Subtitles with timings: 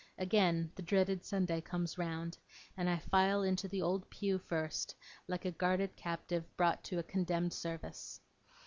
[0.17, 2.35] Again, the dreaded Sunday comes round,
[2.75, 4.95] and I file into the old pew first,
[5.27, 8.19] like a guarded captive brought to a condemned service.